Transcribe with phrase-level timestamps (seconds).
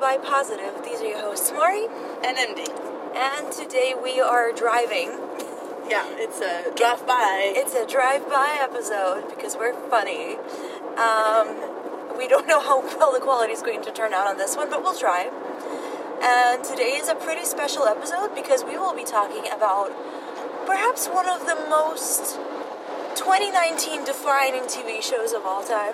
[0.00, 0.82] Bi Positive.
[0.82, 1.84] These are your hosts, Mari,
[2.24, 2.66] and MD.
[3.14, 5.10] and today we are driving.
[5.90, 7.52] Yeah, it's a drive by.
[7.54, 10.36] It's a drive-by episode because we're funny.
[10.96, 14.56] Um, we don't know how well the quality is going to turn out on this
[14.56, 15.28] one, but we'll try.
[16.22, 19.92] And today is a pretty special episode because we will be talking about
[20.64, 22.36] perhaps one of the most
[23.16, 25.92] 2019 defining TV shows of all time.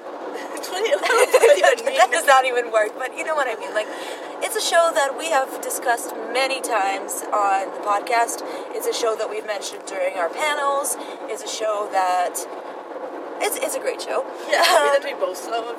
[0.67, 1.97] 20, that even mean?
[1.97, 3.73] that does not even work, but you know what I mean.
[3.75, 3.87] Like,
[4.43, 8.43] it's a show that we have discussed many times on the podcast.
[8.75, 10.97] It's a show that we've mentioned during our panels.
[11.31, 12.37] It's a show that
[13.41, 14.25] it's it's a great show.
[14.49, 15.77] Yeah, mean, um, that we both love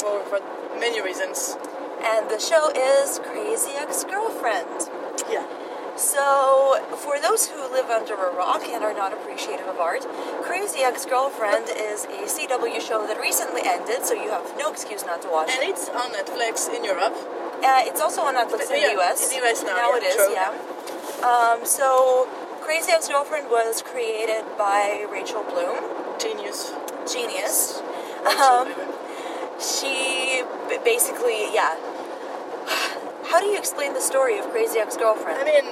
[0.00, 0.40] for, for
[0.78, 1.56] many reasons.
[2.04, 4.90] And the show is Crazy Ex-Girlfriend.
[5.30, 5.46] Yeah.
[5.96, 10.02] So, for those who live under a rock and are not appreciative of art,
[10.42, 15.22] Crazy Ex-Girlfriend is a CW show that recently ended, so you have no excuse not
[15.22, 15.68] to watch And it.
[15.68, 17.14] And it's on Netflix in Europe.
[17.62, 19.32] Uh, it's also on Netflix in the US.
[19.32, 20.32] in the US now, Now it is, true.
[20.32, 20.50] yeah.
[21.22, 22.26] Um, so,
[22.62, 25.78] Crazy Ex Girlfriend was created by Rachel Bloom,
[26.18, 26.72] Genius.
[27.10, 27.80] genius.
[28.26, 28.72] Um,
[29.60, 31.76] she b- basically, yeah.
[33.34, 35.36] How do you explain the story of Crazy Ex-Girlfriend?
[35.36, 35.64] I mean,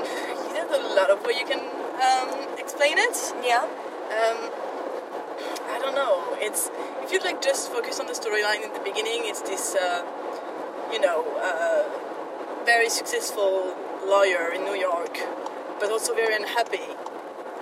[0.53, 1.61] there's a lot of way you can
[2.03, 3.17] um, explain it.
[3.47, 3.63] Yeah?
[3.63, 4.51] Um,
[5.71, 6.25] I don't know.
[6.41, 6.73] It's
[7.05, 10.03] if you like just focus on the storyline in the beginning, it's this, uh,
[10.93, 11.85] you know, uh,
[12.67, 13.77] very successful
[14.09, 15.21] lawyer in New York,
[15.79, 16.91] but also very unhappy.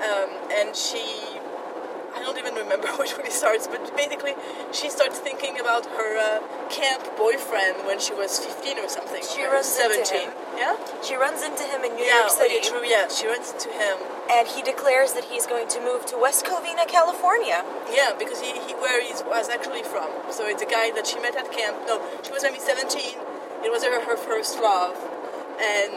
[0.01, 1.30] Um, and she,
[2.21, 4.35] I don't even remember which one it starts, but basically
[4.73, 9.23] she starts thinking about her uh, camp boyfriend when she was 15 or something.
[9.25, 10.29] She or runs into 17.
[10.29, 10.31] him.
[10.61, 10.77] Yeah.
[11.03, 12.85] She runs into him in New Yeah, York City, yeah, true.
[12.85, 13.97] Yeah, she runs into him.
[14.31, 17.65] and he declares that he's going to move to West Covina, California.
[17.91, 20.13] Yeah, because he, he where he was actually from.
[20.31, 21.77] So it's a guy that she met at camp.
[21.89, 23.17] No, she was maybe 17.
[23.65, 24.97] It was her, her first love,
[25.61, 25.93] and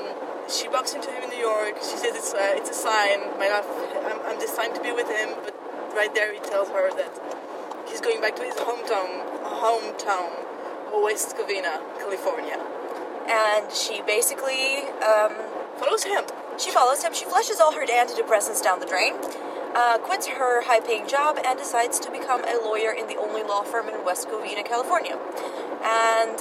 [0.51, 1.75] she walks into him in New York.
[1.79, 3.19] She says it's a, it's a sign.
[3.39, 3.67] My love,
[4.07, 5.29] I'm, I'm destined to be with him.
[5.43, 5.55] But
[5.95, 7.11] right there, he tells her that
[7.87, 10.31] he's going back to his hometown, hometown,
[11.03, 12.59] West Covina, California.
[13.25, 15.33] And she basically um,
[15.77, 16.23] Follows him.
[16.57, 17.13] She follows him.
[17.13, 19.13] She flushes all her antidepressants down the drain,
[19.75, 23.41] uh, quits her high paying job, and decides to become a lawyer in the only
[23.41, 25.17] law firm in West Covina, California.
[25.83, 26.37] And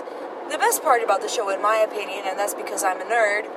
[0.50, 3.48] the best part about the show, in my opinion, and that's because I'm a nerd,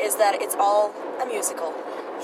[0.00, 1.72] is that it's all a musical.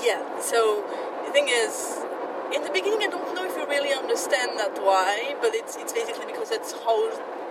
[0.03, 0.39] Yeah.
[0.39, 0.85] So
[1.25, 2.05] the thing is,
[2.53, 5.93] in the beginning, I don't know if you really understand that why, but it's it's
[5.93, 6.97] basically because that's how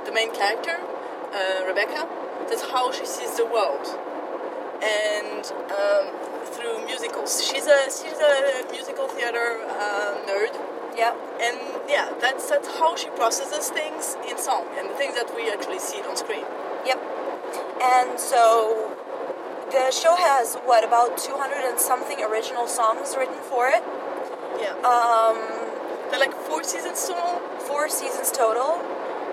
[0.05, 0.77] the main character,
[1.33, 2.09] uh, Rebecca,
[2.49, 3.87] that's how she sees the world,
[4.83, 6.05] and um,
[6.55, 7.45] through musicals.
[7.45, 10.55] She's a she's a musical theater uh, nerd,
[10.97, 11.15] Yeah.
[11.41, 11.57] and
[11.89, 15.79] yeah, that's that's how she processes things in song and the things that we actually
[15.79, 16.45] see on screen.
[16.87, 16.99] Yep.
[17.83, 18.95] And so
[19.71, 23.83] the show has, what, about 200 and something original songs written for it?
[24.61, 24.75] Yeah.
[24.83, 25.39] Um,
[26.11, 27.41] They're like four seasons total.
[27.69, 28.81] four seasons total,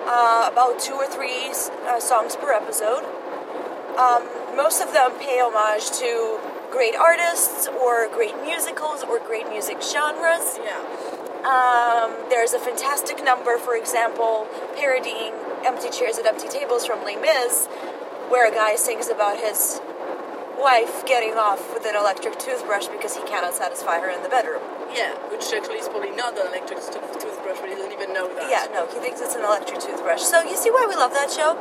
[0.08, 1.52] uh, about two or three
[1.88, 3.04] uh, songs per episode.
[3.98, 9.82] Um, most of them pay homage to great artists or great musicals or great music
[9.82, 10.60] genres.
[10.60, 10.84] Yeah.
[11.48, 15.32] Um, there's a fantastic number, for example, parodying
[15.64, 17.68] Empty Chairs at Empty Tables from Les Mis,
[18.28, 19.80] where a guy sings about his
[20.62, 24.62] wife getting off with an electric toothbrush because he cannot satisfy her in the bedroom.
[24.94, 28.28] Yeah, which actually is probably not an electric tooth- toothbrush, but he doesn't even know
[28.36, 28.50] that.
[28.50, 30.22] Yeah, no, he thinks it's an electric toothbrush.
[30.22, 31.52] So you see why we love that show.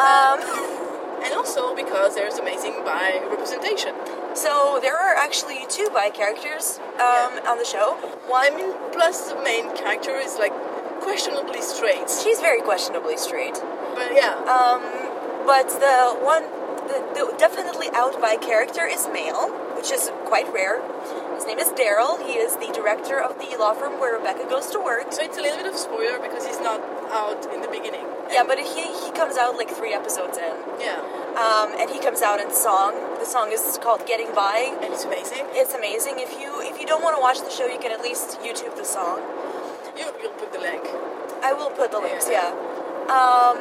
[0.00, 0.82] Um,
[1.16, 3.94] And also because there's amazing bi representation.
[4.34, 7.96] so there are actually two bi characters um, on the show.
[8.28, 10.52] Well, I mean, plus the main character is like
[11.00, 12.08] questionably straight.
[12.22, 13.54] She's very questionably straight.
[13.96, 14.82] But yeah, Um,
[15.48, 16.44] but the one,
[16.88, 20.80] the, the definitely out bi character is male, which is quite rare.
[21.36, 22.16] His name is Darryl.
[22.24, 25.12] He is the director of the law firm where Rebecca goes to work.
[25.12, 26.80] so it's a little bit of spoiler because he's not
[27.12, 28.06] out in the beginning.
[28.30, 30.54] Yeah, but he, he comes out like three episodes in.
[30.80, 30.98] Yeah,
[31.36, 32.94] Um, and he comes out in song.
[33.20, 34.74] The song is called Getting Bi.
[34.82, 35.44] and it's amazing.
[35.52, 36.14] It's amazing.
[36.18, 38.74] If you if you don't want to watch the show, you can at least YouTube
[38.76, 39.20] the song.
[39.96, 40.82] You, you'll put the link.
[41.42, 42.50] I will put the links, Yeah.
[42.50, 43.12] yeah.
[43.12, 43.58] Um,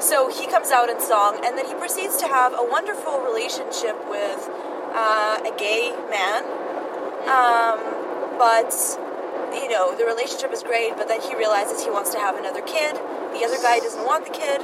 [0.00, 3.96] so he comes out in song, and then he proceeds to have a wonderful relationship
[4.08, 4.48] with
[4.94, 6.44] uh, a gay man.
[7.24, 7.80] Um,
[8.38, 8.74] but,
[9.54, 12.60] you know, the relationship is great, but then he realizes he wants to have another
[12.62, 12.96] kid.
[13.32, 14.60] The other guy doesn't want the kid.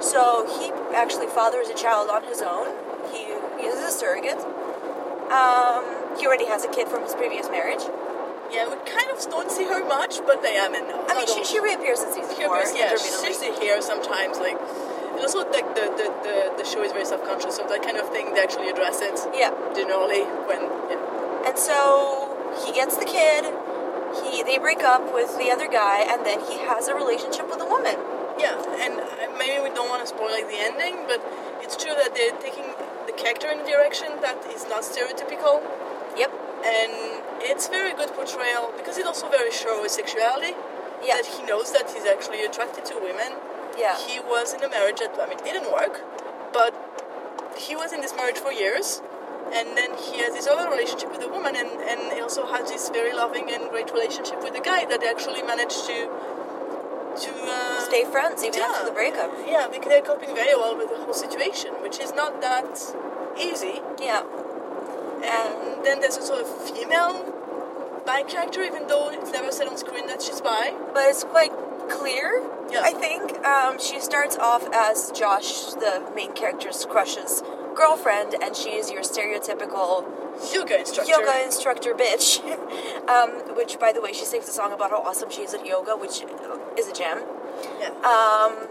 [0.00, 2.74] So he actually fathers a child on his own.
[3.12, 3.30] He
[3.62, 4.40] uses a surrogate.
[5.30, 5.84] Um,
[6.18, 7.82] he already has a kid from his previous marriage.
[8.54, 10.84] Yeah, we kind of don't see her much, but they am in.
[10.86, 12.54] I mean, she, she reappears in season She four.
[12.62, 14.54] appears, yeah, she's here sometimes, like
[15.14, 18.08] And also, like the, the, the, the show is very self-conscious of that kind of
[18.10, 18.32] thing.
[18.34, 19.50] They actually address it Yeah.
[19.74, 20.62] generally when.
[20.90, 21.48] Yeah.
[21.50, 22.30] And so
[22.64, 23.42] he gets the kid.
[24.22, 27.60] He they break up with the other guy, and then he has a relationship with
[27.60, 27.98] a woman.
[28.38, 31.18] Yeah, and uh, maybe we don't want to spoil like the ending, but
[31.62, 32.66] it's true that they're taking
[33.06, 35.62] the character in a direction that is not stereotypical,
[36.16, 36.30] Yep.
[36.64, 40.54] And it's very good portrayal because it also very shows his sexuality.
[41.04, 41.16] Yeah.
[41.16, 43.36] That he knows that he's actually attracted to women.
[43.78, 43.96] Yeah.
[43.98, 46.00] He was in a marriage that I mean it didn't work,
[46.52, 46.72] but
[47.56, 49.02] he was in this marriage for years.
[49.52, 52.70] And then he has this other relationship with a woman, and, and he also has
[52.70, 56.08] this very loving and great relationship with a guy that they actually managed to
[57.14, 58.66] to uh, Stay friends even yeah.
[58.66, 59.30] after the breakup.
[59.46, 62.80] Yeah, because they're coping very well with the whole situation, which is not that
[63.38, 63.80] easy.
[64.00, 64.24] Yeah.
[65.24, 67.32] And then there's also a female
[68.06, 70.74] bi character, even though it's never said on screen that she's bi.
[70.92, 71.52] But it's quite
[71.88, 72.42] clear.
[72.70, 72.82] Yeah.
[72.82, 77.42] I think um, she starts off as Josh, the main character's crush's
[77.74, 80.04] girlfriend, and she is your stereotypical
[80.52, 81.10] Yoga instructor.
[81.10, 82.40] yoga instructor bitch.
[83.08, 85.64] um, which, by the way, she sings a song about how awesome she is at
[85.64, 86.22] yoga, which
[86.78, 87.22] is a gem.
[87.80, 87.90] Yeah.
[88.02, 88.68] Um,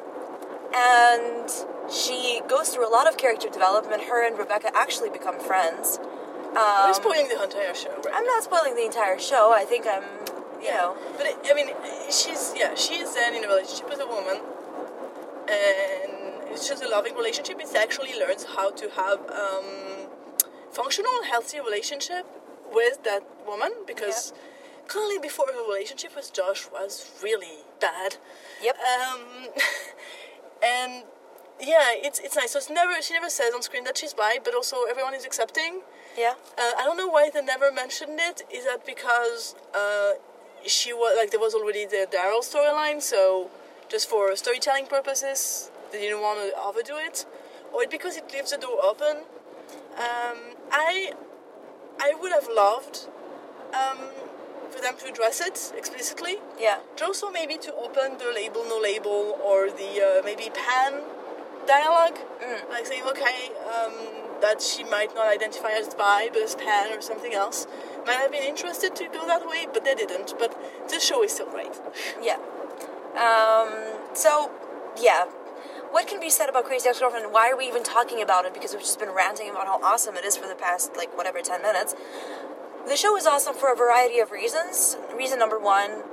[0.75, 1.49] and
[1.91, 4.03] she goes through a lot of character development.
[4.03, 5.99] Her and Rebecca actually become friends.
[6.55, 8.13] Um, We're spoiling the entire show, right?
[8.13, 9.53] I'm not spoiling the entire show.
[9.53, 10.03] I think I'm,
[10.61, 11.69] you know, But it, I mean,
[12.11, 14.37] she's yeah, she's then in a relationship with a woman,
[15.49, 17.59] and it's just a loving relationship.
[17.59, 20.07] It actually learns how to have um,
[20.71, 22.25] functional, healthy relationship
[22.71, 24.33] with that woman because
[24.87, 28.17] clearly before her relationship with Josh was really bad.
[28.61, 28.77] Yep.
[28.77, 29.21] Um,
[30.63, 31.03] and
[31.59, 32.51] yeah, it's it's nice.
[32.51, 35.25] So it's never she never says on screen that she's bi, but also everyone is
[35.25, 35.81] accepting.
[36.17, 38.43] Yeah, Uh, I don't know why they never mentioned it.
[38.51, 40.11] Is that because uh,
[40.65, 43.49] she was like there was already the Darryl storyline, so
[43.89, 47.25] just for storytelling purposes, they didn't want to overdo it,
[47.73, 49.15] or because it leaves the door open.
[49.97, 50.37] Um,
[50.71, 51.13] I
[51.99, 53.07] I would have loved
[53.73, 53.97] um,
[54.69, 56.37] for them to address it explicitly.
[56.59, 61.01] yeah, also maybe to open the label no label or the uh, maybe pan
[61.65, 62.69] dialogue, Mm.
[62.69, 63.93] like saying okay um,
[64.43, 67.65] that she might not identify as but as pan or something else.
[68.05, 70.33] Might have been interested to go that way, but they didn't.
[70.37, 70.51] But
[70.89, 71.71] the show is still great.
[72.21, 72.37] yeah.
[73.15, 73.69] Um,
[74.13, 74.51] so,
[74.99, 75.25] yeah.
[75.91, 77.31] What can be said about Crazy Ex-Girlfriend?
[77.31, 78.53] Why are we even talking about it?
[78.53, 81.39] Because we've just been ranting about how awesome it is for the past, like, whatever,
[81.39, 81.95] 10 minutes.
[82.85, 84.97] The show is awesome for a variety of reasons.
[85.15, 86.03] Reason number one,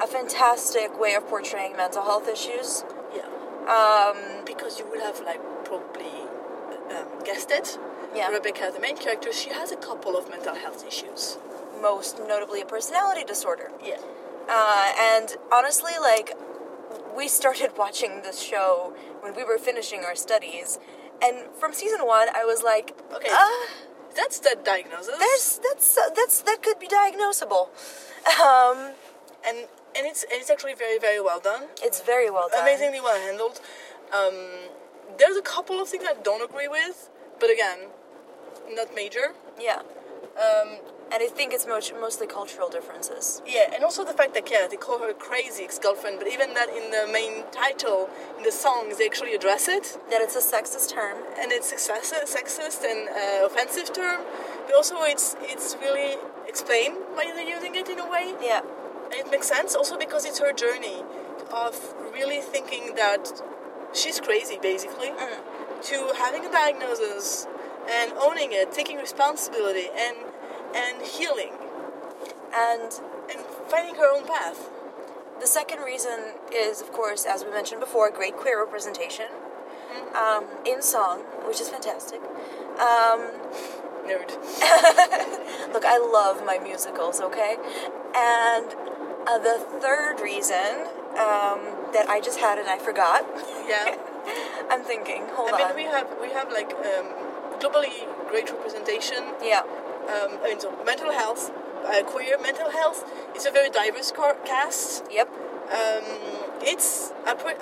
[0.00, 2.84] a fantastic way of portraying mental health issues.
[3.14, 3.26] Yeah,
[3.68, 6.25] Um, because you will have like probably
[6.94, 7.78] um, guessed it.
[8.14, 8.28] Yeah.
[8.28, 11.38] Rebecca, the main character, she has a couple of mental health issues.
[11.80, 13.70] most notably a personality disorder.
[13.84, 13.98] Yeah.
[14.48, 16.32] Uh, and honestly, like,
[17.16, 20.78] we started watching this show when we were finishing our studies,
[21.22, 23.28] and from season one, I was like, Okay.
[23.30, 23.66] uh,
[24.14, 25.14] That's the diagnosis.
[25.18, 27.68] there's that's uh, that's that could be diagnosable.
[28.40, 28.78] Um,
[29.46, 29.58] and
[29.96, 31.64] and it's and it's actually very very well done.
[31.82, 32.62] it's very well done.
[32.62, 33.60] amazingly well handled.
[34.18, 34.36] Um,
[35.18, 37.10] there's a couple of things I don't agree with,
[37.40, 37.78] but again,
[38.74, 39.32] not major.
[39.60, 39.80] Yeah,
[40.36, 40.68] Um,
[41.12, 43.40] and I think it's most, mostly cultural differences.
[43.46, 46.68] yeah, and also the fact that yeah, they call her crazy ex-girlfriend, but even that
[46.68, 50.88] in the main title, in the songs, they actually address it, That it's a sexist
[50.92, 51.16] term.
[51.40, 54.20] and it's sexist, sexist and uh, offensive term,
[54.66, 56.16] but also it's it's really
[56.52, 58.26] explained why they're using it in a way.
[58.50, 58.60] Yeah,
[59.10, 60.98] And it makes sense also because it's her journey
[61.64, 61.74] of
[62.12, 63.22] really thinking that
[63.94, 65.10] she's crazy basically.
[65.82, 67.46] To having a diagnosis
[67.88, 70.16] and owning it taking responsibility and
[70.74, 71.52] and healing
[72.54, 73.00] and
[73.30, 74.70] and finding her own path.
[75.40, 79.26] The second reason is, of course, as we mentioned before, great queer representation.
[80.14, 82.20] Um, in song, which is fantastic.
[82.80, 83.32] Um,
[84.06, 84.30] nerd.
[85.72, 87.56] Look, I love my musicals, okay?
[88.14, 88.74] And
[89.26, 91.60] uh, the third reason um,
[91.92, 93.24] that I just had and I forgot,
[93.68, 93.96] yeah
[94.70, 95.60] I'm thinking, hold on.
[95.60, 97.06] i mean we have we have like um,
[97.60, 97.94] globally
[98.30, 99.62] great representation yeah,
[100.14, 101.52] um, i mean so mental health
[101.86, 103.04] uh, queer mental health
[103.34, 104.12] it's a very diverse
[104.44, 105.28] cast yep,
[105.66, 106.04] Um,
[106.62, 107.12] it's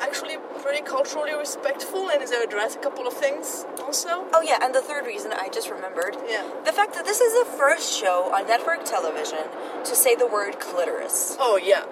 [0.07, 4.27] actually pretty culturally respectful and is address a couple of things also.
[4.33, 6.17] Oh yeah, and the third reason I just remembered.
[6.29, 6.45] Yeah.
[6.65, 9.45] The fact that this is the first show on network television
[9.85, 11.37] to say the word clitoris.
[11.41, 11.85] Oh yeah.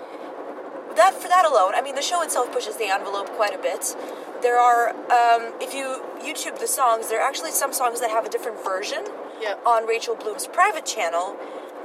[0.97, 3.97] That for that alone, I mean, the show itself pushes the envelope quite a bit.
[4.43, 8.25] There are, um, if you YouTube the songs, there are actually some songs that have
[8.27, 9.05] a different version
[9.41, 9.55] Yeah.
[9.65, 11.37] on Rachel Bloom's private channel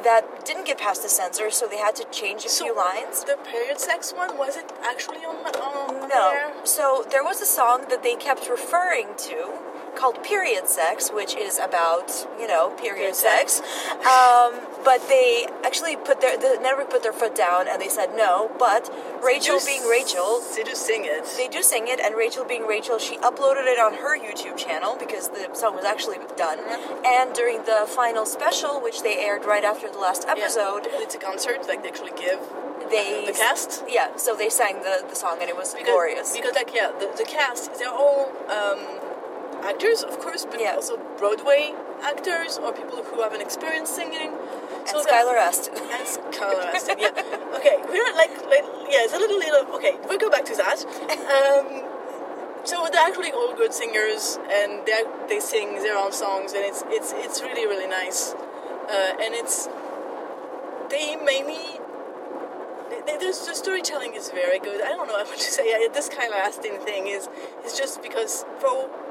[0.03, 3.23] that didn't get past the censor, so they had to change a So few lines.
[3.23, 6.29] The period sex one was it actually on on No.
[6.31, 6.53] there?
[6.63, 9.53] So there was a song that they kept referring to
[9.97, 12.07] called Period Sex, which is about,
[12.39, 13.61] you know, period Period sex.
[13.61, 13.97] sex.
[14.05, 14.51] Um,
[14.83, 18.49] but they actually put their, the network put their foot down and they said no.
[18.57, 18.83] But
[19.23, 21.25] Rachel being Rachel, they do sing it.
[21.37, 24.95] they do sing it, and Rachel being Rachel, she uploaded it on her YouTube channel
[24.97, 26.59] because the song was actually done.
[27.05, 30.33] And during the final special, which they aired right after the last Yeah.
[30.35, 32.39] episode, It's a concert, like they actually give
[32.89, 33.83] they the cast.
[33.89, 36.33] yeah, so they sang the, the song and it was because, glorious.
[36.35, 38.79] Because like yeah, the, the cast they're all um,
[39.63, 40.75] actors, of course, but Yeah.
[40.75, 44.31] also Broadway actors or people who have an experience singing.
[44.31, 45.73] and that- Skylar Astin.
[45.75, 47.11] And Skylar Astin, yeah.
[47.57, 49.75] Okay, we're like, like, yeah, it's a little, little.
[49.75, 50.79] Okay, we'll go back to that.
[51.35, 51.83] Um,
[52.63, 56.83] so they're actually all good singers, and they they sing their own songs, and it's
[56.87, 58.33] it's it's really really nice,
[58.95, 59.67] uh, and it's
[60.89, 61.79] they mainly.
[62.89, 64.79] they- they- There's, the storytelling is very good.
[64.81, 65.65] I don't know what to say.
[65.73, 67.27] I, this kind of Astin thing is
[67.65, 69.06] is just because for who don't you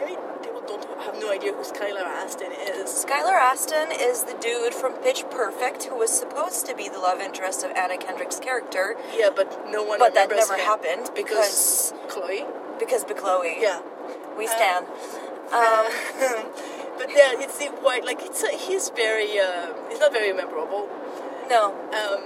[0.00, 2.90] maybe people don't have no idea who Skylar Astin is.
[3.04, 7.20] Skylar Astin is the dude from Pitch Perfect who was supposed to be the love
[7.20, 12.44] interest of Anna Kendrick's character, Yeah, but no one but that never happened because Chloe.
[12.78, 13.56] because Chloe.
[13.60, 13.80] Yeah.
[14.38, 14.86] we Uh, stand.
[15.46, 15.86] Um,
[16.98, 18.04] but yeah, it's the white.
[18.04, 19.38] Like it's a, he's very.
[19.38, 20.88] Uh, he's not very memorable.
[21.48, 22.24] no, Um,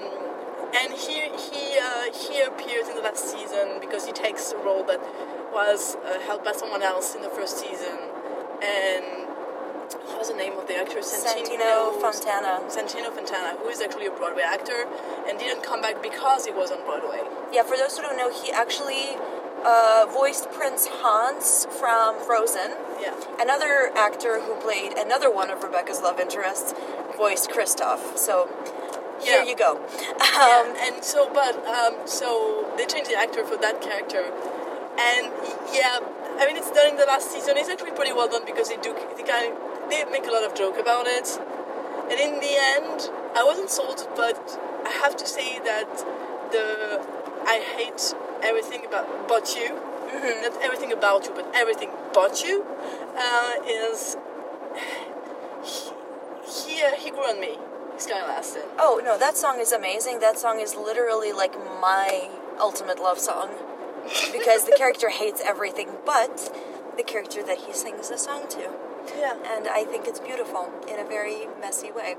[0.74, 4.84] and he he uh, he appears in the last season because he takes a role
[4.84, 5.00] that
[5.52, 7.98] was uh, held by someone else in the first season.
[8.62, 9.26] And
[10.06, 11.00] what was the name of the actor?
[11.00, 12.62] Santino Fontana.
[12.68, 14.86] Santino Fontana, who is actually a Broadway actor
[15.26, 17.20] and didn't come back because he was on Broadway.
[17.52, 19.16] Yeah, for those who don't know, he actually
[19.64, 22.72] uh, voiced Prince Hans from Frozen.
[23.00, 23.14] Yeah.
[23.40, 26.74] Another actor who played another one of Rebecca's love interests
[27.16, 28.16] voiced Kristoff.
[28.16, 28.48] So
[29.22, 29.76] here you go.
[29.76, 34.24] Um, and so, but um, so they changed the actor for that character,
[34.98, 35.32] and
[35.72, 35.98] yeah,
[36.38, 37.56] I mean it's done in the last season.
[37.56, 40.44] It's actually pretty well done because they do they kind of, they make a lot
[40.44, 41.28] of joke about it,
[42.10, 44.38] and in the end, I wasn't sold, but
[44.84, 46.04] I have to say that
[46.52, 47.04] the
[47.46, 49.74] I hate everything about but you,
[50.42, 52.64] not everything about you, but everything but you,
[53.16, 54.16] uh, is
[55.64, 57.58] he he, uh, he grew on me.
[58.00, 58.62] Sky Astin.
[58.78, 60.20] Oh no, that song is amazing.
[60.20, 63.50] That song is literally like my ultimate love song
[64.32, 66.50] because the character hates everything but
[66.96, 68.70] the character that he sings the song to,
[69.18, 69.36] Yeah.
[69.54, 72.16] and I think it's beautiful in a very messy way.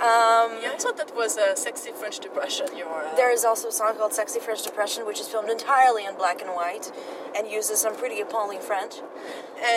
[0.00, 2.66] Um, Yeah, I thought that was a sexy French depression.
[2.76, 6.04] Your uh, There is also a song called "Sexy French Depression," which is filmed entirely
[6.04, 6.90] in black and white
[7.36, 8.94] and uses some pretty appalling French.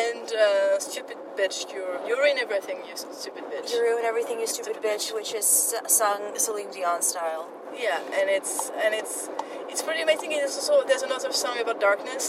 [0.03, 1.57] and uh, stupid bitch.
[1.73, 2.77] You're you're in everything.
[2.89, 3.71] You stupid bitch.
[3.71, 5.45] You ruin everything, you stupid bitch, which is
[5.87, 7.47] sung Celine Dion style.
[7.87, 9.29] yeah, and it's and it's
[9.71, 10.33] it's pretty amazing.
[10.33, 12.25] And it's also there's another song about darkness,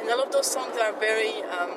[0.00, 1.72] and all of those songs are very um,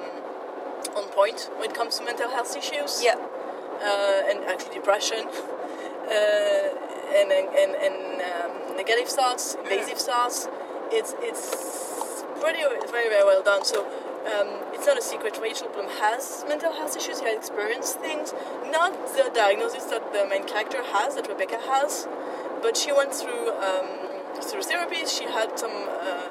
[0.95, 3.03] on point when it comes to mental health issues.
[3.03, 6.69] Yeah, uh, and actually depression, uh,
[7.17, 7.97] and and and, and
[8.29, 10.47] um, negative thoughts, invasive thoughts.
[10.91, 13.65] It's it's pretty very very well done.
[13.65, 13.87] So.
[14.19, 15.39] Um, it's not a secret.
[15.41, 17.19] Rachel Bloom has mental health issues.
[17.19, 18.33] She has experienced things,
[18.69, 22.05] not the diagnosis that the main character has, that Rebecca has,
[22.61, 23.87] but she went through um,
[24.41, 25.05] through therapy.
[25.05, 25.71] She had some.
[25.71, 26.27] Uh,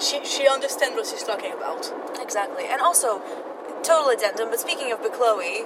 [0.00, 1.92] she she understands what she's talking about.
[2.20, 2.64] exactly.
[2.68, 3.20] And also,
[3.82, 4.50] total addendum.
[4.50, 5.64] But speaking of Chloe,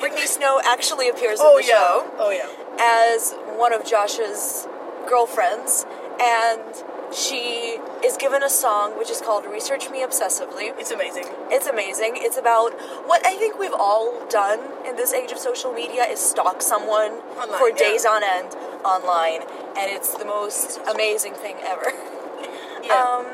[0.00, 1.78] Brittany Snow actually appears in Oh the yeah.
[1.78, 2.48] show Oh yeah.
[2.80, 4.66] as one of Josh's
[5.08, 5.84] girlfriends,
[6.20, 6.62] and
[7.12, 11.26] she is given a song which is called "Research Me Obsessively." It's amazing.
[11.50, 12.12] It's amazing.
[12.16, 12.72] It's about
[13.06, 17.12] what I think we've all done in this age of social media is stalk someone
[17.36, 17.76] Online, for yeah.
[17.76, 19.42] days on end online,
[19.76, 21.92] and it's the most amazing thing ever.
[21.92, 22.92] Yeah.
[22.92, 23.26] Um,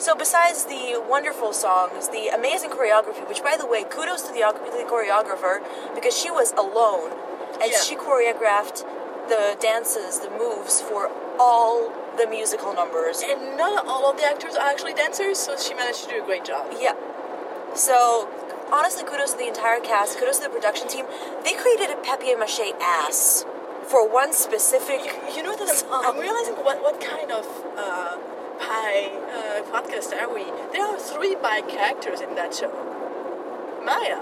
[0.00, 4.40] so besides the wonderful songs, the amazing choreography, which by the way, kudos to the,
[4.88, 5.60] choreographer
[5.94, 7.12] because she was alone
[7.60, 7.80] and Yeah.
[7.80, 8.84] she choreographed
[9.28, 13.22] the dances, the moves for all the musical numbers.
[13.22, 16.26] And not all of the actors are actually dancers, so she managed to do a
[16.26, 16.66] great job.
[16.78, 16.94] Yeah.
[17.74, 18.28] So,
[18.72, 21.04] honestly, kudos to the entire cast, kudos to the production team.
[21.44, 23.44] They created a papier mache ass
[23.84, 25.00] for one specific.
[25.04, 26.02] You, you know that I'm, song.
[26.06, 28.16] I'm realizing what, what kind of uh,
[28.60, 30.44] pie uh, podcast are we?
[30.72, 32.70] There are three bi characters in that show.
[33.84, 34.20] Maya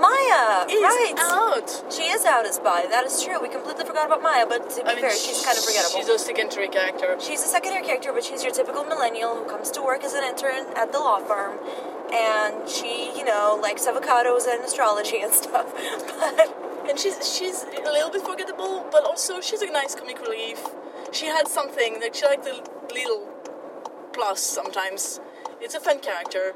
[0.00, 1.14] Maya, is right?
[1.18, 1.84] out.
[1.92, 2.86] She is out as bi.
[2.88, 3.36] That is true.
[3.40, 6.00] We completely forgot about Maya, but to be I mean, fair, she's kind of forgettable.
[6.00, 7.16] She's a secondary character.
[7.20, 10.24] She's a secondary character, but she's your typical millennial who comes to work as an
[10.24, 11.58] intern at the law firm,
[12.14, 15.68] and she, you know, likes avocados and astrology and stuff.
[16.20, 20.64] But and she's she's a little bit forgettable, but also she's a nice comic relief.
[21.12, 22.56] She had something like she liked the
[22.92, 23.28] little
[24.12, 25.20] plus sometimes.
[25.60, 26.54] It's a fun character.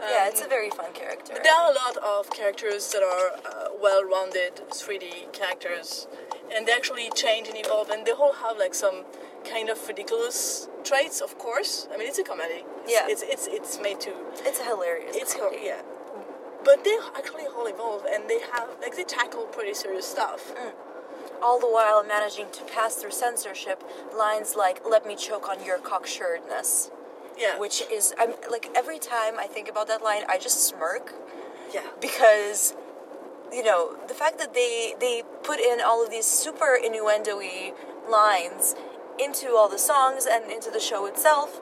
[0.00, 1.32] yeah, it's a Um, very fun character.
[1.34, 6.06] but there are a lot of characters that are uh, well-rounded 3D characters,
[6.52, 9.04] and they actually change and evolve, and they all have like some
[9.52, 11.20] kind of ridiculous traits.
[11.20, 12.60] Of course, I mean it's a comedy.
[12.84, 13.06] It's, Yeah.
[13.12, 14.12] it's it's it's made to
[14.48, 15.14] It's hilarious.
[15.16, 15.62] it's comedy.
[15.72, 15.82] yeah.
[16.68, 20.42] But they actually all evolve, and they have like they tackle pretty serious stuff.
[21.42, 23.82] All the while managing to pass through censorship
[24.16, 26.90] lines like "Let me choke on your cocksuredness,"
[27.38, 31.14] Yeah, which is I'm like every time I think about that line, I just smirk.
[31.72, 32.74] Yeah, because
[33.52, 37.72] you know the fact that they they put in all of these super innuendo-y
[38.10, 38.74] lines
[39.18, 41.60] into all the songs and into the show itself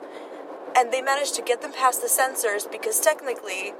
[0.75, 3.73] and they managed to get them past the censors because technically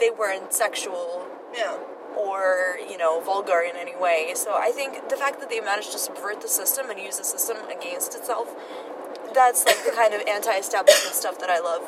[0.00, 1.26] they weren't sexual.
[1.54, 1.78] Yeah.
[2.16, 5.92] Or you know vulgar in any way so i think the fact that they managed
[5.92, 8.48] to subvert the system and use the system against itself
[9.34, 11.82] that's like the kind of anti-establishment stuff that i love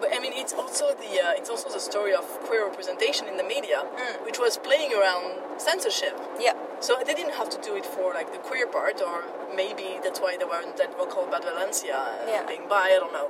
[0.00, 3.36] But I mean, it's also the uh, it's also the story of queer representation in
[3.42, 3.80] the media,
[4.26, 5.26] which was playing around
[5.68, 6.14] censorship.
[6.46, 6.54] yeah
[6.86, 9.16] So they didn't have to do it for like the queer part, or
[9.62, 12.42] maybe that's why they weren't that vocal about Valencia uh, Yeah.
[12.50, 12.86] being bi.
[12.94, 13.28] I don't know,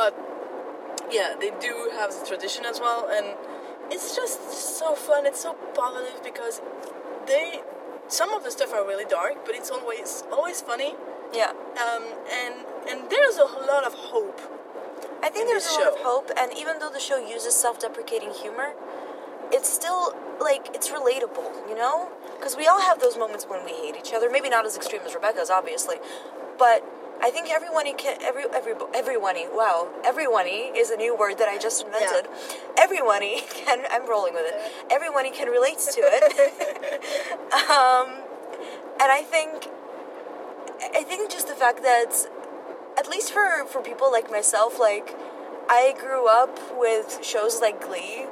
[0.00, 0.12] but
[1.18, 3.26] yeah, they do have the tradition as well, and
[3.90, 5.26] it's just so fun.
[5.26, 6.60] It's so positive because
[7.26, 7.60] they
[8.08, 10.94] some of the stuff are really dark, but it's always always funny,
[11.32, 12.54] yeah um, and
[12.88, 14.40] and there's a lot of hope.
[15.22, 18.72] I think there's a lot of hope, and even though the show uses self-deprecating humor,
[19.52, 22.08] it's still like it's relatable, you know?
[22.36, 24.30] Because we all have those moments when we hate each other.
[24.30, 25.96] Maybe not as extreme as Rebecca's, obviously,
[26.58, 26.82] but
[27.22, 31.58] I think everyone can every every everyone wow everyone is a new word that I
[31.58, 32.30] just invented.
[32.78, 34.56] Everyone can I'm rolling with it.
[34.90, 36.22] Everyone can relate to it.
[37.52, 38.22] um,
[39.00, 39.68] and I think
[40.94, 42.26] I think just the fact that
[42.98, 45.16] at least for for people like myself like
[45.68, 48.26] i grew up with shows like glee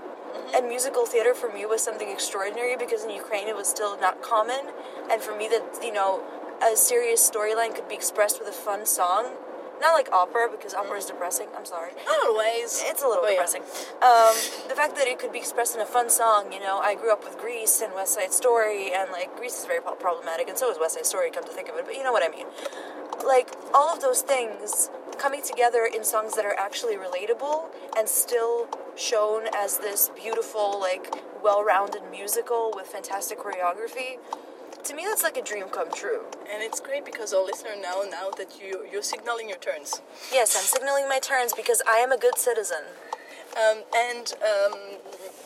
[0.54, 4.20] and musical theater for me was something extraordinary because in ukraine it was still not
[4.22, 4.60] common
[5.10, 6.22] and for me that you know
[6.62, 9.32] a serious storyline could be expressed with a fun song
[9.80, 12.82] not like opera because opera is depressing i'm sorry Not always.
[12.84, 13.46] it's a little but yeah.
[13.46, 13.62] depressing.
[14.02, 14.34] Um,
[14.68, 17.12] the fact that it could be expressed in a fun song, you know, I grew
[17.12, 20.70] up with Grease and West Side Story, and like Grease is very problematic, and so
[20.70, 21.30] is West Side Story.
[21.30, 22.46] Come to think of it, but you know what I mean.
[23.26, 27.66] Like all of those things coming together in songs that are actually relatable
[27.96, 34.18] and still shown as this beautiful, like well-rounded musical with fantastic choreography.
[34.84, 36.22] To me, that's like a dream come true.
[36.52, 40.00] And it's great because our listener now now that you you're signaling your turns.
[40.32, 42.84] Yes, I'm signaling my turns because I am a good citizen.
[43.56, 44.78] Um, and um,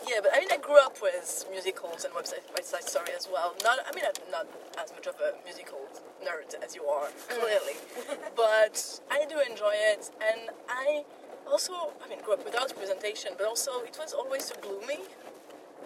[0.06, 3.28] yeah, but I mean, I grew up with musicals and website West Side Story as
[3.32, 3.54] well.
[3.62, 4.46] Not, I mean, I'm not
[4.82, 5.78] as much of a musical
[6.22, 7.78] nerd as you are, clearly,
[8.36, 11.04] but I do enjoy it, and I
[11.50, 11.72] also,
[12.04, 15.00] I mean, grew up without representation, but also it was always so gloomy,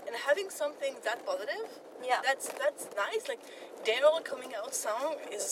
[0.07, 1.67] and having something that positive,
[2.05, 2.21] Yeah.
[2.23, 3.29] that's that's nice.
[3.29, 3.41] Like
[3.85, 5.45] Darryl coming out song is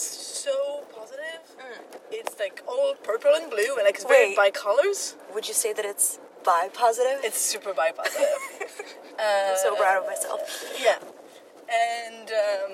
[0.45, 1.43] so positive.
[2.11, 5.17] It's like all purple and blue, and like it's very bi colors.
[5.35, 7.19] Would you say that it's bi positive?
[7.29, 8.39] It's super bi positive.
[9.19, 10.41] uh, I'm so proud of myself.
[10.81, 10.99] Yeah,
[11.69, 12.73] and um,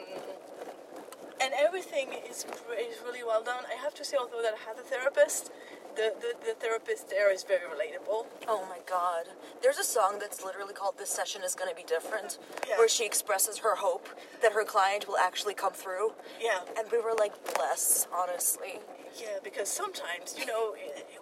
[1.40, 2.44] and everything is,
[2.88, 3.64] is really well done.
[3.74, 5.50] I have to say, although that I had a therapist,
[5.96, 8.26] the, the, the therapist there is very relatable.
[8.48, 9.26] Oh my god.
[9.62, 12.76] There's a song that's literally called This Session is Gonna Be Different, Yeah.
[12.78, 14.08] where she expresses her hope
[14.42, 16.12] that her client will actually come through.
[16.40, 18.78] Yeah, And we were like, bless, honestly.
[19.20, 20.74] yeah, because sometimes you know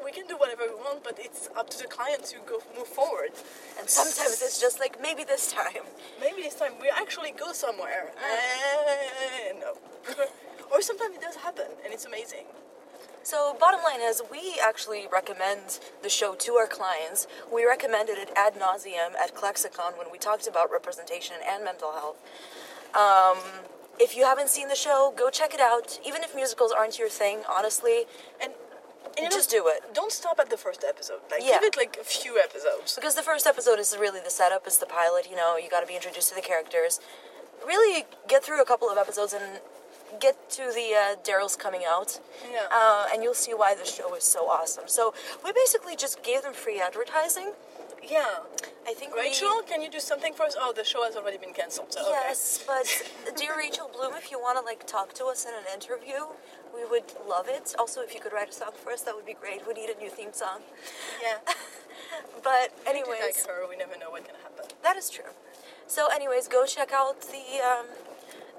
[0.04, 2.86] we can do whatever we want, but it's up to the client to go move
[2.88, 3.30] forward.
[3.78, 5.84] And sometimes it's just like, maybe this time.
[6.20, 8.12] Maybe this time we actually go somewhere.
[8.16, 9.74] And eh, no,
[10.72, 12.44] or sometimes it does happen, and it's amazing.
[13.28, 17.26] So, bottom line is, we actually recommend the show to our clients.
[17.52, 22.16] We recommended it ad nauseum at ClexaCon when we talked about representation and mental health.
[22.96, 23.36] Um,
[24.00, 26.00] if you haven't seen the show, go check it out.
[26.06, 28.06] Even if musicals aren't your thing, honestly,
[28.40, 28.54] And,
[29.18, 29.92] and you just know, do it.
[29.92, 31.20] Don't stop at the first episode.
[31.30, 31.60] Like Yeah.
[31.60, 32.94] give it like a few episodes.
[32.94, 35.86] Because the first episode is really the setup, it's the pilot, you know, you gotta
[35.86, 36.98] be introduced to the characters.
[37.66, 39.60] Really get through a couple of episodes and
[40.20, 42.20] get to the uh, Darryl's coming out.
[42.50, 42.60] Yeah.
[42.72, 44.84] Uh, and you'll see why the show is so awesome.
[44.86, 47.52] So we basically just gave them free advertising.
[48.08, 48.26] Yeah.
[48.86, 50.56] I think Rachel, can you do something for us?
[50.58, 51.92] Oh, the show has already been cancelled.
[51.92, 52.86] So We, yes, but
[53.36, 56.24] dear Rachel Bloom, if you want to like talk to us in an interview,
[56.74, 57.74] we would love it.
[57.78, 59.66] Also, if you could write a song for us, that would be great.
[59.66, 60.60] We need a new theme song.
[61.22, 61.38] Yeah.
[62.42, 64.64] But Anyways, anyways, like her, we never know what can happen.
[64.82, 65.32] That is true.
[65.86, 67.86] So, anyways, go check out the um,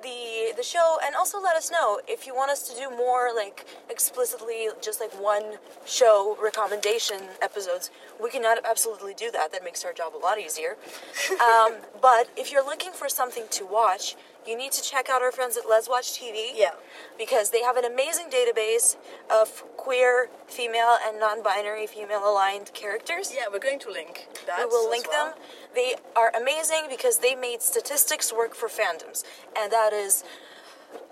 [0.02, 3.32] the the show, and also let us know if you want us to do more,
[3.36, 7.92] like explicitly, just like one show recommendation episodes.
[8.22, 9.52] We can absolutely do that.
[9.52, 10.78] That makes our job a lot easier.
[11.32, 14.16] um, but if you're looking for something to watch,
[14.48, 16.52] you need to check out our friends at LezWatch TV.
[16.56, 16.72] Yeah.
[17.18, 18.96] Because they have an amazing database
[19.30, 23.32] of queer, female, and non-binary female-aligned characters.
[23.34, 24.60] Yeah, we're going to link that.
[24.60, 25.34] We will link well.
[25.34, 25.44] them.
[25.76, 29.24] They are amazing because they made statistics work for fandoms,
[29.58, 30.24] and that is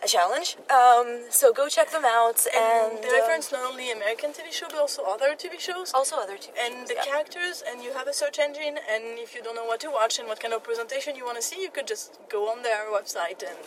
[0.04, 0.58] a challenge.
[0.70, 2.46] Um, so go check them out.
[2.56, 5.92] And, And they um, reference not only American TV show but also other TV shows.
[5.94, 6.52] also other two.
[6.60, 9.80] and the characters, and you have a search engine, and if you don't know what
[9.82, 12.50] to watch and what kind of presentation you want to see, you could just go
[12.52, 13.58] on their website and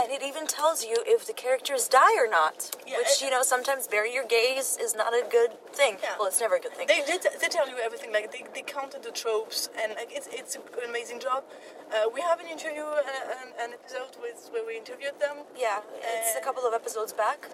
[0.00, 2.70] and it even tells you if the characters die or not.
[2.86, 5.96] Yeah, which you know sometimes bury your gays is not a good thing.
[6.02, 6.14] Yeah.
[6.18, 6.86] Well, it's never a good thing.
[6.86, 8.12] they, they, they tell you everything.
[8.12, 11.42] Like they, they counted the tropes, and like it's it's an amazing job.
[11.90, 13.00] Uh, we have an interview, uh,
[13.42, 15.36] an, an episode with where we interviewed them.
[15.56, 17.48] yeah, it's a Uh, couple of episodes back,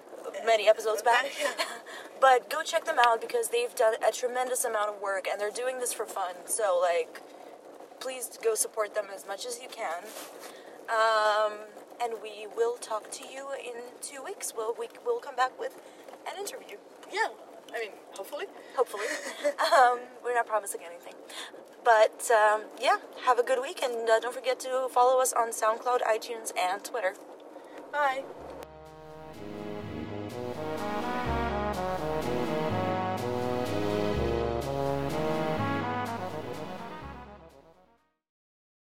[0.44, 1.26] many episodes back.
[2.20, 5.50] But go check them out because they've done a tremendous amount of work and they're
[5.50, 6.34] doing this for fun.
[6.46, 7.20] So like,
[8.00, 10.00] please go support them as much as you can.
[10.88, 11.52] Um,
[12.02, 14.54] and we will talk to you in two weeks.
[14.56, 15.76] We'll we will come back with
[16.26, 16.76] an interview.
[17.12, 17.28] Yeah,
[17.74, 18.46] I mean, hopefully.
[18.74, 19.06] Hopefully,
[19.78, 21.14] um, we're not promising anything.
[21.84, 25.50] But um, yeah, have a good week and uh, don't forget to follow us on
[25.50, 27.14] SoundCloud, iTunes, and Twitter.
[27.92, 28.24] Bye.